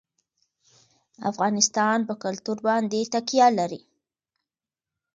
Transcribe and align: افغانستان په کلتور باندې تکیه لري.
افغانستان 1.31 1.97
په 2.07 2.13
کلتور 2.23 2.57
باندې 2.67 2.99
تکیه 3.13 3.47
لري. 3.59 3.81